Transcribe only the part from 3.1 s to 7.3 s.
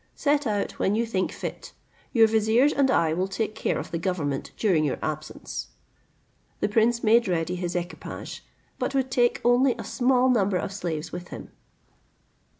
will take care of the government during your absence." The prince made